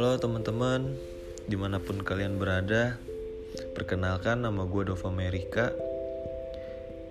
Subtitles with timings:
[0.00, 0.96] Halo teman-teman,
[1.44, 2.96] di mana pun kalian berada,
[3.76, 5.76] perkenalkan nama gue Dova Amerika.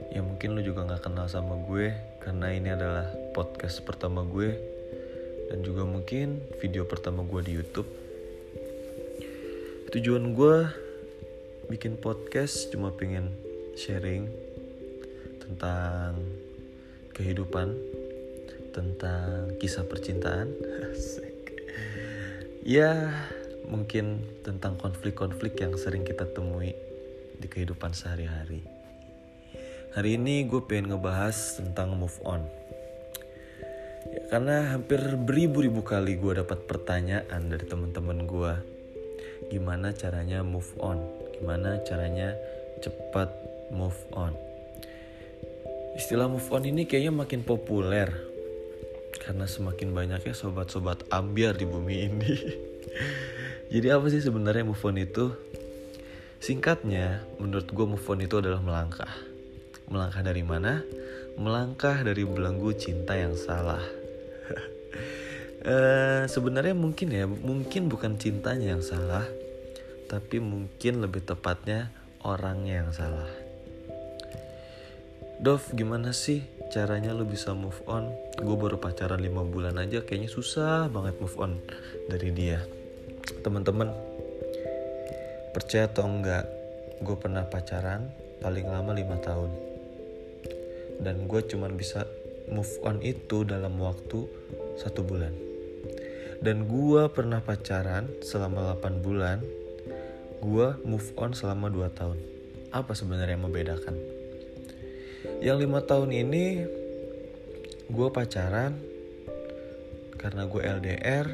[0.09, 4.57] Ya mungkin lu juga gak kenal sama gue, karena ini adalah podcast pertama gue,
[5.54, 7.86] dan juga mungkin video pertama gue di YouTube.
[9.94, 10.55] Tujuan gue
[11.70, 13.30] bikin podcast cuma pengen
[13.77, 14.26] sharing
[15.45, 16.26] tentang
[17.13, 17.70] kehidupan,
[18.73, 20.49] tentang kisah percintaan.
[22.63, 23.13] ya,
[23.68, 26.76] mungkin tentang konflik-konflik yang sering kita temui
[27.40, 28.66] di kehidupan sehari-hari.
[29.95, 32.45] Hari ini gue pengen ngebahas tentang move on.
[34.09, 38.53] Ya, karena hampir beribu-ribu kali gue dapat pertanyaan dari teman-teman gue,
[39.50, 41.02] gimana caranya move on,
[41.38, 42.38] gimana caranya
[42.86, 43.34] cepat
[43.73, 44.38] move on.
[45.98, 48.28] Istilah move on ini kayaknya makin populer
[49.18, 52.33] karena semakin banyaknya sobat-sobat ambiar di bumi ini.
[53.73, 55.33] Jadi apa sih sebenarnya move on itu?
[56.39, 59.14] Singkatnya, menurut gue move on itu adalah melangkah.
[59.89, 60.81] Melangkah dari mana?
[61.38, 63.81] Melangkah dari belenggu cinta yang salah.
[65.66, 69.26] uh, sebenarnya mungkin ya, mungkin bukan cintanya yang salah,
[70.09, 71.94] tapi mungkin lebih tepatnya
[72.26, 73.30] orangnya yang salah.
[75.39, 78.14] Dov gimana sih caranya lo bisa move on.
[78.38, 81.58] Gue baru pacaran 5 bulan aja kayaknya susah banget move on
[82.06, 82.61] dari dia.
[83.42, 83.89] Teman-teman
[85.50, 86.45] percaya atau enggak
[87.02, 89.52] gue pernah pacaran paling lama 5 tahun.
[91.02, 92.06] Dan gue cuman bisa
[92.53, 94.30] move on itu dalam waktu
[94.78, 95.33] satu bulan.
[96.39, 99.42] Dan gue pernah pacaran selama 8 bulan
[100.39, 102.17] gue move on selama 2 tahun.
[102.70, 104.19] Apa sebenarnya yang membedakan
[105.40, 106.68] yang lima tahun ini
[107.88, 108.76] gue pacaran
[110.20, 111.28] karena gue LDR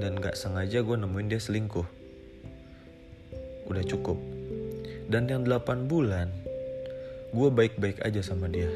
[0.00, 1.84] dan gak sengaja gue nemuin dia selingkuh.
[3.68, 4.16] Udah cukup.
[5.12, 6.32] Dan yang 8 bulan
[7.36, 8.72] gue baik-baik aja sama dia.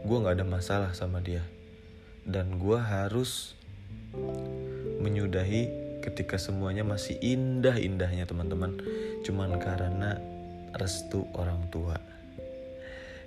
[0.00, 1.44] Gue gak ada masalah sama dia.
[2.24, 3.52] Dan gue harus
[5.04, 5.68] menyudahi
[6.00, 8.80] ketika semuanya masih indah-indahnya teman-teman.
[9.20, 10.16] Cuman karena
[10.72, 12.09] restu orang tua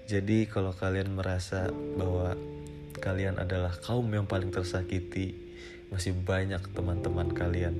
[0.04, 2.36] jadi kalau kalian merasa bahwa
[3.00, 5.36] kalian adalah kaum yang paling tersakiti,
[5.92, 7.76] masih banyak teman-teman kalian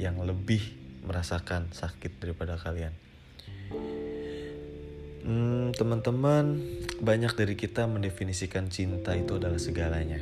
[0.00, 0.60] yang lebih
[1.04, 2.92] merasakan sakit daripada kalian.
[5.20, 6.60] Hmm, teman-teman,
[7.04, 10.20] banyak dari kita mendefinisikan cinta itu adalah segalanya.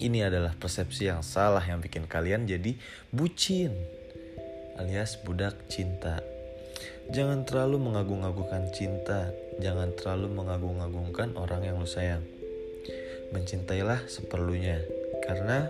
[0.00, 2.72] Ini adalah persepsi yang salah yang bikin kalian jadi
[3.12, 3.72] bucin
[4.80, 6.24] alias budak cinta.
[7.10, 12.22] Jangan terlalu mengagung-agungkan cinta, jangan terlalu mengagung-agungkan orang yang lu sayang.
[13.34, 14.78] Mencintailah seperlunya,
[15.26, 15.66] karena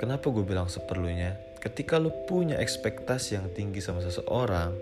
[0.00, 1.36] kenapa gue bilang seperlunya?
[1.60, 4.72] Ketika lu punya ekspektasi yang tinggi sama seseorang,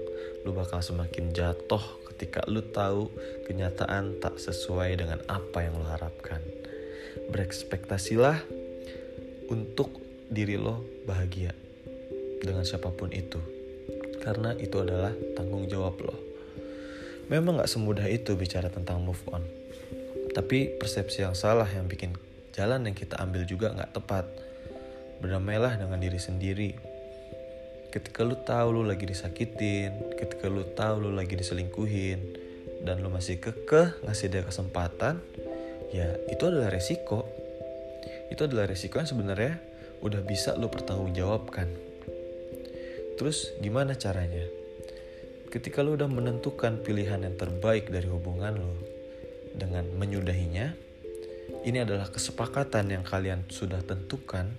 [0.47, 1.83] lu bakal semakin jatuh
[2.15, 3.11] ketika lu tahu
[3.51, 6.39] kenyataan tak sesuai dengan apa yang lu harapkan.
[7.35, 8.47] Berekspektasilah
[9.51, 9.91] untuk
[10.31, 11.51] diri lo bahagia
[12.47, 13.56] dengan siapa pun itu
[14.27, 16.19] karena itu adalah tanggung jawab lo.
[17.31, 19.47] Memang gak semudah itu bicara tentang move on.
[20.35, 22.19] Tapi persepsi yang salah yang bikin
[22.51, 24.27] jalan yang kita ambil juga gak tepat.
[25.23, 26.71] Berdamailah dengan diri sendiri.
[27.95, 32.19] Ketika lu tahu lu lagi disakitin, ketika lu tahu lu lagi diselingkuhin,
[32.83, 35.23] dan lu masih kekeh ngasih dia kesempatan,
[35.95, 37.25] ya itu adalah resiko.
[38.29, 39.63] Itu adalah resiko yang sebenarnya
[40.05, 41.96] udah bisa lu pertanggungjawabkan
[43.17, 44.45] Terus gimana caranya?
[45.49, 48.77] Ketika lo udah menentukan pilihan yang terbaik dari hubungan lo
[49.57, 50.77] dengan menyudahinya,
[51.65, 54.53] ini adalah kesepakatan yang kalian sudah tentukan.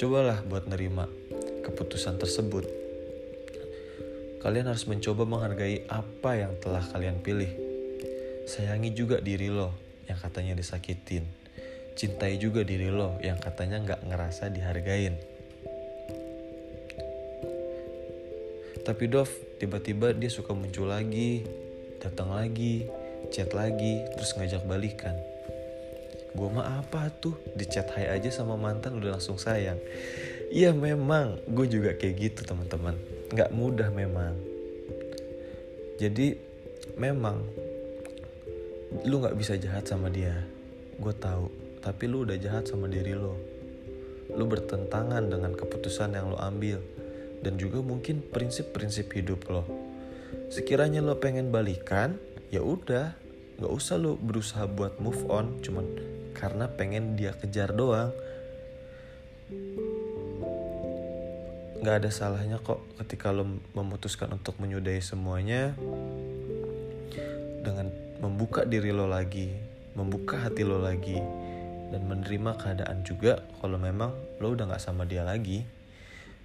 [0.00, 1.04] Cobalah buat nerima
[1.60, 2.64] keputusan tersebut.
[4.40, 7.52] Kalian harus mencoba menghargai apa yang telah kalian pilih.
[8.48, 9.76] Sayangi juga diri lo
[10.08, 11.28] yang katanya disakitin.
[11.92, 15.29] Cintai juga diri lo yang katanya nggak ngerasa dihargain.
[18.80, 19.28] Tapi Dov,
[19.60, 21.44] tiba-tiba dia suka muncul lagi,
[22.00, 22.88] datang lagi,
[23.28, 25.12] chat lagi, terus ngajak balikan.
[26.32, 29.76] Gue mah apa tuh, di chat hai aja sama mantan udah langsung sayang.
[30.48, 32.96] Iya memang, gue juga kayak gitu teman-teman.
[33.36, 34.34] Gak mudah memang.
[36.00, 36.40] Jadi
[36.96, 37.44] memang
[39.04, 40.34] lu gak bisa jahat sama dia.
[40.96, 41.52] Gue tahu,
[41.84, 43.36] tapi lu udah jahat sama diri lo.
[44.32, 46.80] Lu bertentangan dengan keputusan yang lo ambil
[47.40, 49.64] dan juga mungkin prinsip-prinsip hidup lo.
[50.52, 52.20] Sekiranya lo pengen balikan,
[52.52, 53.16] ya udah,
[53.58, 55.86] nggak usah lo berusaha buat move on, cuman
[56.36, 58.12] karena pengen dia kejar doang.
[61.80, 65.72] nggak ada salahnya kok ketika lo memutuskan untuk menyudahi semuanya
[67.64, 67.88] dengan
[68.20, 69.48] membuka diri lo lagi
[69.96, 71.16] membuka hati lo lagi
[71.88, 74.12] dan menerima keadaan juga kalau memang
[74.44, 75.64] lo udah nggak sama dia lagi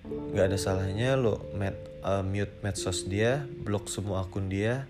[0.05, 1.73] nggak ada salahnya lo med,
[2.03, 4.83] uh, mute medsos dia blok semua akun dia.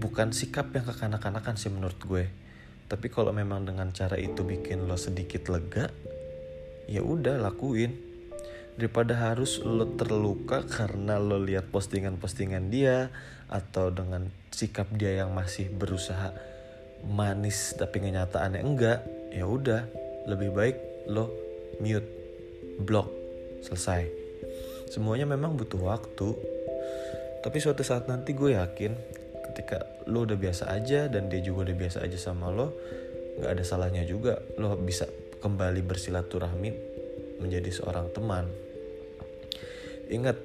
[0.00, 2.24] Bukan sikap yang kekanak-kanakan sih menurut gue.
[2.90, 5.88] Tapi kalau memang dengan cara itu bikin lo sedikit lega
[6.90, 7.94] ya udah lakuin.
[8.76, 13.12] Daripada harus lo terluka karena lo lihat postingan-postingan dia
[13.52, 16.32] atau dengan sikap dia yang masih berusaha
[17.04, 19.84] manis tapi kenyataannya enggak ya udah.
[20.28, 20.76] Lebih baik
[21.12, 21.28] lo
[21.80, 22.08] mute
[22.80, 23.19] block
[23.64, 24.08] selesai.
[24.90, 26.34] Semuanya memang butuh waktu.
[27.40, 28.92] Tapi suatu saat nanti gue yakin
[29.50, 32.70] ketika lo udah biasa aja dan dia juga udah biasa aja sama lo
[33.40, 35.08] nggak ada salahnya juga lo bisa
[35.40, 36.70] kembali bersilaturahmi
[37.40, 38.44] menjadi seorang teman.
[40.12, 40.36] Ingat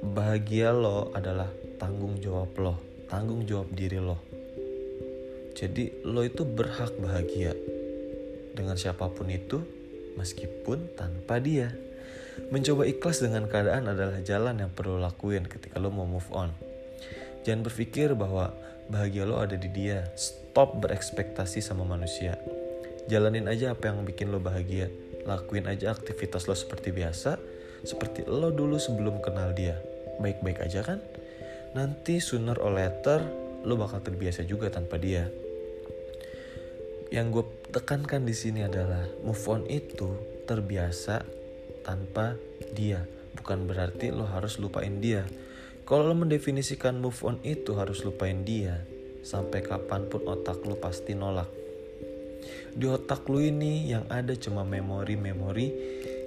[0.00, 2.74] bahagia lo adalah tanggung jawab lo
[3.08, 4.20] tanggung jawab diri lo.
[5.56, 7.56] Jadi lo itu berhak bahagia
[8.54, 9.64] dengan siapa pun itu
[10.14, 11.72] meskipun tanpa dia
[12.48, 16.48] Mencoba ikhlas dengan keadaan adalah jalan yang perlu lakuin ketika lo mau move on.
[17.44, 18.56] Jangan berpikir bahwa
[18.88, 20.08] bahagia lo ada di dia.
[20.16, 22.40] Stop berekspektasi sama manusia.
[23.04, 24.88] Jalanin aja apa yang bikin lo bahagia.
[25.28, 27.36] Lakuin aja aktivitas lo seperti biasa,
[27.84, 29.76] seperti lo dulu sebelum kenal dia.
[30.16, 31.04] Baik-baik aja kan?
[31.76, 33.28] Nanti sooner or later
[33.68, 35.28] lo bakal terbiasa juga tanpa dia.
[37.12, 37.44] Yang gue
[37.76, 40.16] tekankan di sini adalah move on itu
[40.48, 41.36] terbiasa
[41.86, 42.34] tanpa
[42.72, 43.04] dia.
[43.36, 45.26] Bukan berarti lo harus lupain dia.
[45.88, 48.84] Kalau lo mendefinisikan move on itu harus lupain dia,
[49.24, 51.48] sampai kapan pun otak lo pasti nolak.
[52.76, 55.68] Di otak lo ini yang ada cuma memori-memori,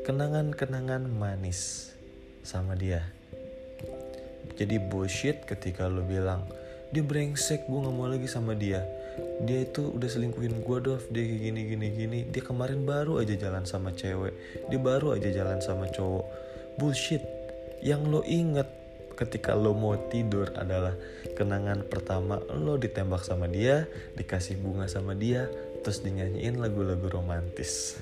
[0.01, 1.94] kenangan-kenangan manis
[2.42, 3.06] sama dia.
[4.57, 6.50] Jadi bullshit ketika lo bilang,
[6.89, 8.81] dia brengsek gue gak mau lagi sama dia
[9.41, 11.03] dia itu udah selingkuhin gue Dov.
[11.09, 12.19] Dia kayak gini gini gini.
[12.29, 14.33] Dia kemarin baru aja jalan sama cewek.
[14.69, 16.25] Dia baru aja jalan sama cowok.
[16.77, 17.25] Bullshit.
[17.81, 18.69] Yang lo inget
[19.17, 20.97] ketika lo mau tidur adalah
[21.37, 23.85] kenangan pertama lo ditembak sama dia
[24.17, 25.45] dikasih bunga sama dia
[25.81, 27.97] terus dinyanyiin lagu-lagu romantis.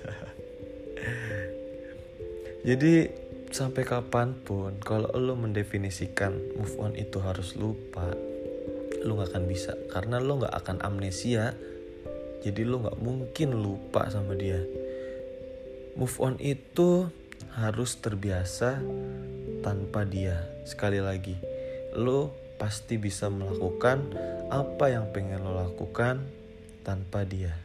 [2.67, 3.07] Jadi
[3.50, 8.28] sampai kapan pun kalau lo mendefinisikan move on itu harus lupa
[9.04, 9.75] lo gak akan bisa.
[9.92, 11.56] Karena lo gak akan amnesia.
[12.44, 14.60] Jadi lo gak mungkin lupa sama dia.
[16.00, 17.12] Move on itu
[17.56, 18.80] harus terbiasa
[19.62, 20.48] tanpa dia.
[20.63, 21.36] Sekali lagi
[21.96, 24.13] lo pasti bisa melakukan
[24.51, 26.22] apa yang pengen lo lakukan
[26.84, 27.56] tanpa dia.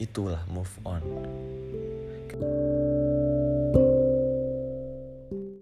[0.00, 1.02] Itulah move on